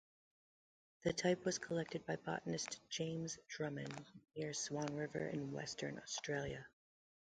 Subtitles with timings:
[1.03, 4.03] The type was collected by botanist James Drummond
[4.35, 6.65] near Swan River in Western Australia.